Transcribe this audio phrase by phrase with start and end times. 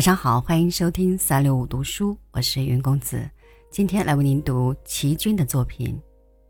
[0.00, 3.28] 晚上好，欢迎收听三六五读书，我是云公子。
[3.70, 5.94] 今天来为您读齐军的作品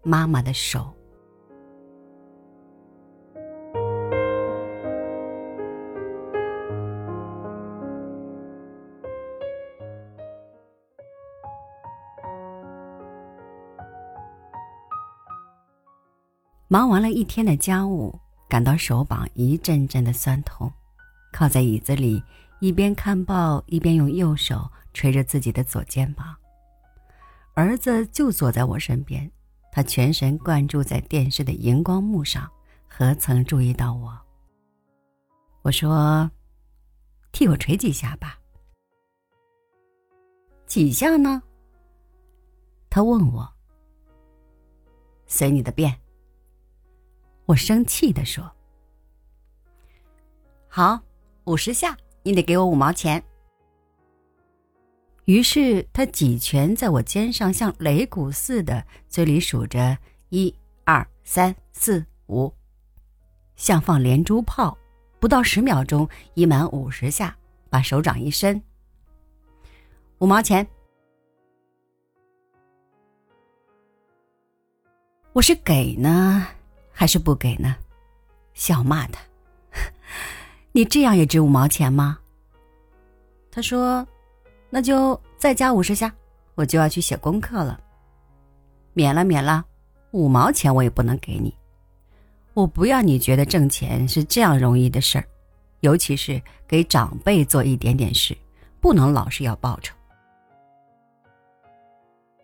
[0.09, 0.79] 《妈妈的手》。
[16.69, 18.17] 忙完了一天的家务，
[18.49, 20.73] 感到手膀一阵阵的酸痛，
[21.33, 22.23] 靠在椅子里。
[22.61, 26.37] 一边看报，一边用右手捶着自己的左肩膀。
[27.55, 29.31] 儿子就坐在我身边，
[29.73, 32.51] 他全神贯注在电视的荧光幕上，
[32.87, 34.15] 何曾注意到我？
[35.63, 36.31] 我说
[37.33, 38.39] ：“替我捶几下吧。”
[40.67, 41.43] 几下呢？
[42.91, 43.51] 他问我。
[45.27, 45.99] 随你的便。
[47.47, 48.51] 我生气的说
[50.69, 51.01] ：“好，
[51.45, 53.23] 五十下。”你得给我五毛钱。
[55.27, 59.97] 于是他几拳在我肩上，像擂鼓似的，嘴里数着
[60.31, 60.55] 一
[60.85, 62.53] 二三四五，
[63.57, 64.77] 像放连珠炮。
[65.21, 67.37] 不到十秒钟，已满五十下，
[67.69, 68.61] 把手掌一伸，
[70.19, 70.67] 五毛钱。
[75.33, 76.47] 我是给呢，
[76.91, 77.77] 还是不给呢？
[78.55, 79.21] 笑骂他。
[80.73, 82.19] 你这样也值五毛钱吗？
[83.51, 84.07] 他说
[84.71, 86.15] ：“那就再加五十下，
[86.55, 87.81] 我就要去写功课了。”
[88.95, 89.65] 免了，免了，
[90.13, 91.53] 五毛钱我也不能给你。
[92.55, 95.25] 我不要你觉得挣钱是这样容易的事儿，
[95.81, 98.37] 尤其是给长辈做一点点事，
[98.81, 99.95] 不能老是要报酬。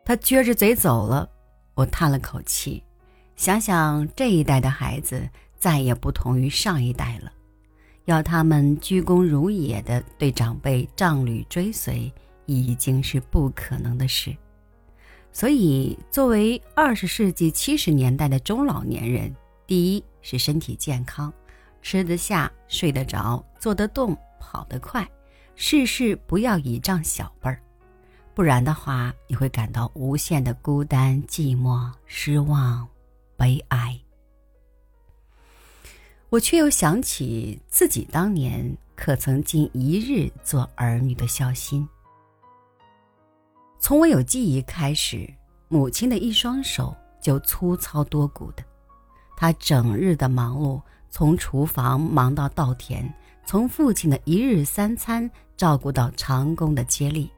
[0.04, 1.28] 他撅着嘴走了，
[1.74, 2.82] 我叹了口气，
[3.36, 7.32] 想想这一代的孩子再也不同于上一代了。
[8.06, 12.10] 要他们鞠躬如也的对长辈仗履追随，
[12.46, 14.34] 已经是不可能的事。
[15.32, 19.34] 所以，作为二十世纪七十年代的中老年人，
[19.66, 21.32] 第一是身体健康，
[21.82, 25.06] 吃得下、睡得着、坐得动、跑得快，
[25.56, 27.60] 事事不要倚仗小辈儿，
[28.34, 32.88] 不然的话，你会感到无限的孤单、寂寞、失望、
[33.36, 34.00] 悲哀。
[36.28, 41.88] 我却又想起自己当年可曾尽一日做儿女的孝心。
[43.78, 45.32] 从我有记忆开始，
[45.68, 48.64] 母亲的一双手就粗糙多骨的，
[49.36, 53.08] 她整日的忙碌，从厨房忙到稻田，
[53.44, 57.30] 从父亲的一日三餐照顾到长工的接力，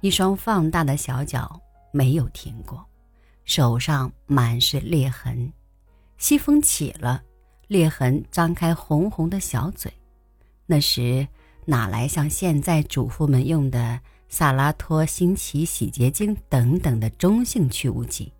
[0.00, 2.86] 一双放大的小脚没有停过，
[3.44, 5.52] 手上满是裂痕，
[6.18, 7.22] 西风起了。
[7.68, 9.92] 裂痕张开红红的小嘴，
[10.66, 11.26] 那时
[11.64, 18.32] 哪来像现在主妇们用的萨拉托、新奇洗洁精等等的中性去污剂？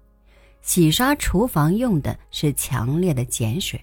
[0.63, 3.81] 洗刷厨房用的是强烈的碱水。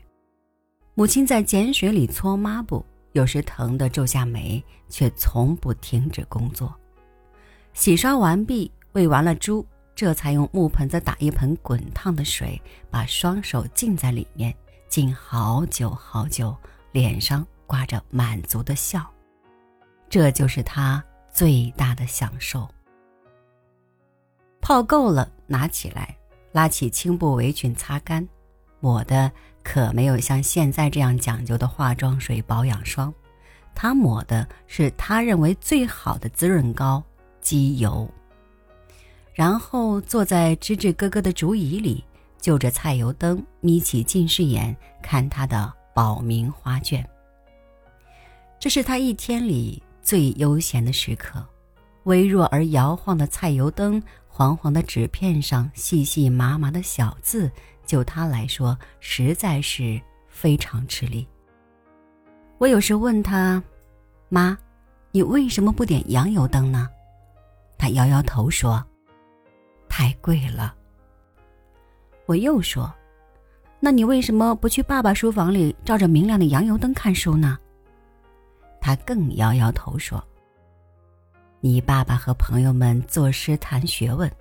[0.96, 6.74] 母亲在碱水里搓抹布，有时疼得皱下眉，却从不停止工作。
[7.74, 9.66] 洗刷完毕，喂完了猪，
[9.96, 12.62] 这才用木盆子打一盆滚烫的水，
[12.92, 14.54] 把双手浸在里面。
[14.94, 16.56] 静好久好久，
[16.92, 19.04] 脸上挂着满足的笑，
[20.08, 22.70] 这就是他最大的享受。
[24.62, 26.16] 泡够了，拿起来，
[26.52, 28.24] 拉起青布围裙擦干。
[28.82, 29.32] 抹的
[29.64, 33.12] 可没有像现在这样讲究的化妆水、保养霜，
[33.74, 37.04] 他抹的是他认为最好的滋润膏——
[37.42, 38.08] 机油。
[39.34, 42.04] 然后坐在吱吱咯咯的竹椅里。
[42.44, 47.10] 就着菜油灯，眯起近视眼看他的保明花卷。
[48.60, 51.42] 这是他一天里最悠闲的时刻。
[52.04, 57.50] 微弱而摇晃的菜油灯，黄黄的纸片上细细麻麻的小字，
[57.86, 59.98] 就他来说实在是
[60.28, 61.26] 非常吃力。
[62.58, 63.64] 我有时问他
[64.28, 64.58] ：“妈，
[65.14, 66.90] 你为什么不点洋油灯呢？”
[67.80, 68.86] 他摇摇头说
[69.88, 70.76] ：“太贵了。”
[72.26, 72.94] 我又说
[73.80, 77.58] ：“那你为什么不去爸爸书房里照着明亮的洋油灯看书呢？”
[78.80, 80.24] 他更摇摇头说
[81.60, 84.32] ：“你爸爸和朋友们作诗谈学问，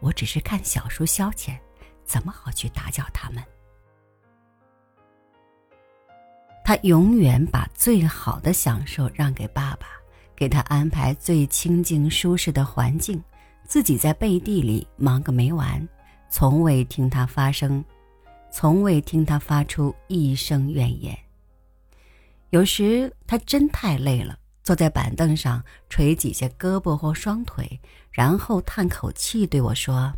[0.00, 1.58] 我只是看小书消遣，
[2.04, 3.42] 怎么好去打搅他们？”
[6.64, 9.86] 他永远把最好的享受让给爸爸，
[10.36, 13.22] 给他安排最清静舒适的环境，
[13.66, 15.86] 自己在背地里忙个没完。
[16.32, 17.84] 从未听他发声，
[18.50, 21.16] 从未听他发出一声怨言。
[22.48, 27.78] 有时他真太累了，坐在板凳上捶几下胳膊或双腿，
[28.10, 30.10] 然后叹口气对我说：“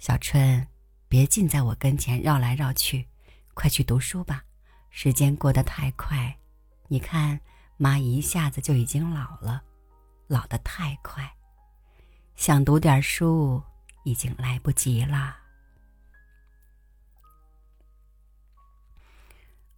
[0.00, 0.66] 小春，
[1.06, 3.06] 别尽在我跟前绕来绕去，
[3.54, 4.42] 快去读书吧。
[4.90, 6.36] 时间过得太快，
[6.88, 7.38] 你看
[7.76, 9.62] 妈一下子就已经老了，
[10.26, 11.32] 老得太快，
[12.34, 13.62] 想读点书
[14.08, 15.36] 已经来不及了。”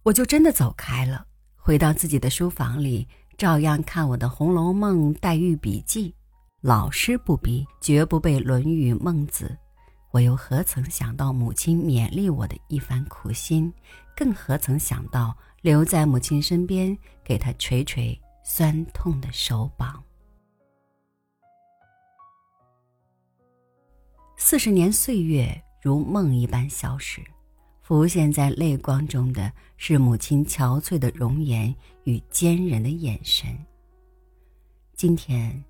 [0.03, 3.07] 我就真的走开了，回到自己的书房里。
[3.37, 6.11] 照样看我的《红楼梦》《黛玉笔记》，
[6.61, 9.45] 老师不逼，绝不背《论语》《孟子》。
[10.11, 13.73] 我又何曾想到母亲勉励我的一番苦心，
[14.15, 20.03] 更何曾想到留在母亲身边，给她捶捶酸痛的手膀。
[24.43, 27.21] 四十年岁月如梦一般消逝。
[27.83, 31.73] 浮现在泪光中的是母亲憔悴的容颜
[32.05, 33.55] 与坚韧的眼神。
[34.95, 35.63] 今天，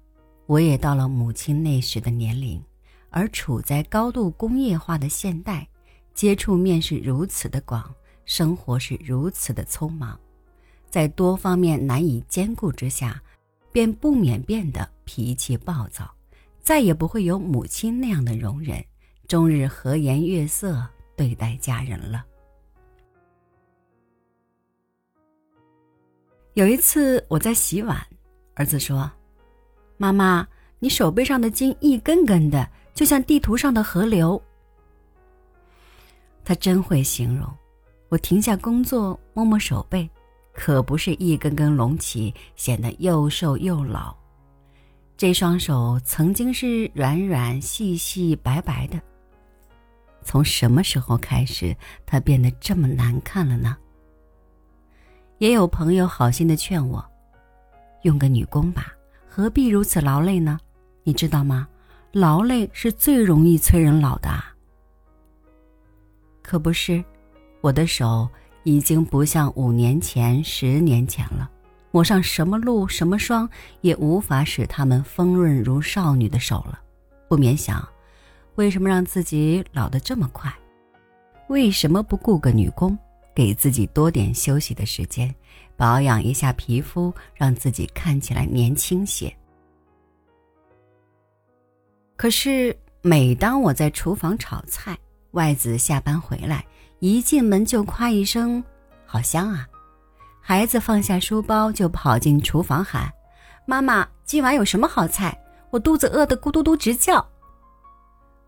[0.46, 2.64] 我也到了母亲那时的年龄，
[3.10, 5.68] 而处在高度工业化的现代，
[6.14, 10.18] 接触面是如此的广，生活是如此的匆忙，
[10.90, 13.22] 在多方面难以兼顾之下，
[13.70, 16.10] 便不免变得脾气暴躁，
[16.62, 18.84] 再也不会有母亲那样的容忍，
[19.28, 20.88] 终日和颜悦色。
[21.14, 22.26] 对待家人了。
[26.56, 28.04] 有一次我在洗碗，
[28.56, 29.12] 儿子说
[29.98, 30.48] ：“妈妈，
[30.80, 34.42] 你手背上的筋一根根的，就像地图上的河流。”
[36.44, 37.48] 他真会形容。
[38.10, 40.10] 我停下工作，摸摸手背，
[40.54, 44.16] 可不是一根根隆起，显得又瘦又老。
[45.22, 49.00] 这双手曾经是软软细细白白的。
[50.24, 51.78] 从什么时候开始，
[52.08, 53.78] 它变得这么难看了呢？
[55.38, 57.06] 也有朋友好心的劝我，
[58.02, 58.92] 用个女工吧，
[59.30, 60.60] 何必如此劳累呢？
[61.04, 61.68] 你知道吗？
[62.12, 64.28] 劳累是最容易催人老的。
[66.42, 67.04] 可不是，
[67.62, 68.28] 我的手
[68.64, 71.48] 已经不像五年前、十年前了，
[71.92, 73.48] 抹上什么露、什么霜，
[73.82, 76.80] 也无法使它们丰润如少女的手了。
[77.28, 77.88] 不免想。
[78.56, 80.54] 为什么让自己老得这么快？
[81.48, 82.98] 为什么不雇个女工，
[83.34, 85.34] 给自己多点休息的时间，
[85.78, 89.34] 保养一下皮肤，让自己看起来年轻些？
[92.18, 94.98] 可是每当我在厨房炒菜，
[95.32, 96.64] 外子下班回来，
[97.00, 98.62] 一进门就夸一声
[99.08, 99.66] “好香啊”，
[100.44, 103.10] 孩子放下书包就跑进厨房喊
[103.66, 105.40] ：“妈妈，今晚有什么好菜？
[105.70, 107.26] 我肚子饿得咕嘟嘟直叫。”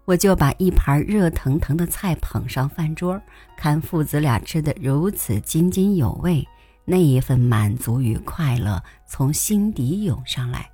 [0.06, 3.22] 我就把一盘热腾腾的菜捧上饭桌，
[3.56, 6.46] 看父子俩吃得如此津津有味，
[6.84, 10.70] 那一份满足与快乐从心底涌上来。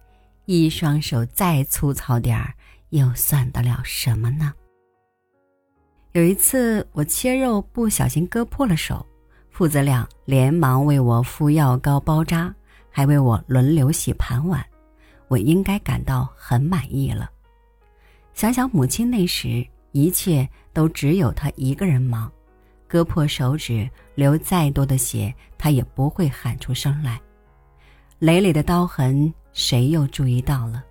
[0.45, 2.55] 一双手再粗糙点儿，
[2.89, 4.51] 又算得了什么呢？
[6.13, 9.05] 有一次我切肉不小心割破了手，
[9.59, 12.55] 父子俩连忙为我敷药膏包扎，
[12.89, 14.65] 还为我轮流洗盘碗，
[15.27, 17.29] 我应该感到很满意了。
[18.33, 22.31] 想想母亲那时，一切都只有她一个人忙，
[22.87, 27.19] 割破手指，流再多的血，她也不会喊出声来。
[28.17, 30.81] 累累的刀痕，谁又注意到了？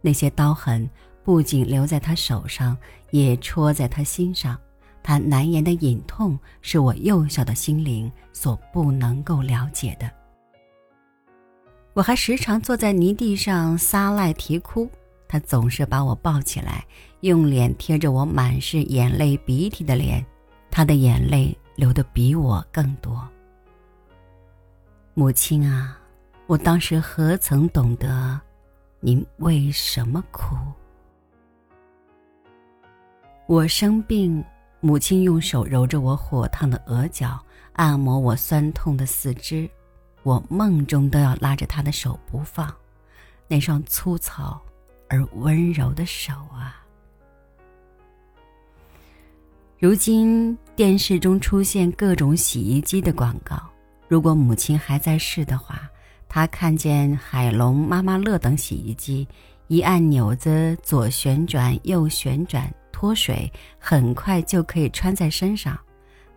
[0.00, 0.90] 那些刀痕
[1.22, 2.76] 不仅留在她手上，
[3.12, 4.58] 也戳在她心上。
[5.06, 10.10] 他难言的隐痛，是我幼小的心灵所不能够了解的。
[11.94, 14.90] 我还时常坐在泥地上撒赖啼哭。
[15.28, 16.84] 他总是把我抱起来，
[17.20, 20.24] 用脸贴着我满是眼泪鼻涕的脸，
[20.72, 23.16] 他的眼泪流得比我更多。
[25.14, 25.96] 母亲啊，
[26.48, 28.40] 我当时何曾懂得，
[28.98, 30.56] 您为什么哭？
[33.46, 34.44] 我生病，
[34.80, 37.38] 母亲用手揉着我火烫的额角，
[37.72, 39.68] 按摩我酸痛的四肢，
[40.22, 42.72] 我梦中都要拉着她的手不放，
[43.48, 44.60] 那双粗糙。
[45.08, 46.84] 而温柔的手啊！
[49.78, 53.56] 如今电视中出现各种洗衣机的广告，
[54.08, 55.88] 如果母亲还在世的话，
[56.28, 59.28] 她看见海龙、妈妈乐等洗衣机，
[59.68, 65.78] 一按钮子左旋转、右旋转，脱水很快就可以穿在身上，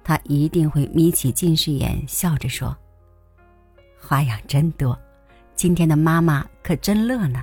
[0.04, 2.76] 他一定会眯起近视眼，笑着说
[3.98, 5.00] ：“花样真多，
[5.56, 7.42] 今天的妈妈可真乐呢。”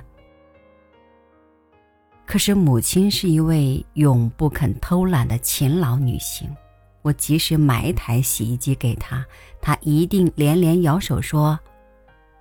[2.27, 6.47] 可是母亲是一位永不肯偷懒的勤劳女性，
[7.01, 9.25] 我即使买一台洗衣机给她，
[9.59, 11.59] 她一定连连摇手说：“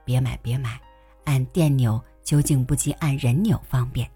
[0.04, 0.78] 别买，别买，
[1.24, 4.06] 按电钮究竟不及按人钮方便，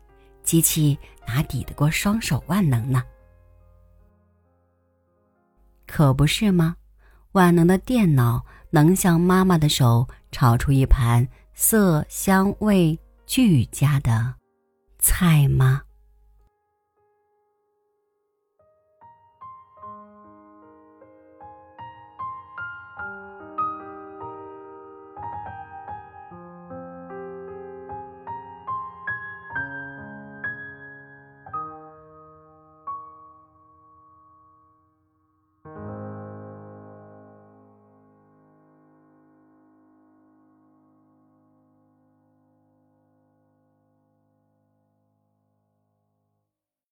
[0.42, 3.02] 机器哪抵得过双手万能呢？
[5.86, 6.76] 可不是吗？
[7.32, 14.34] 万能的电脑能像妈妈的手炒出一盘色香味俱佳的
[14.98, 15.82] 菜吗？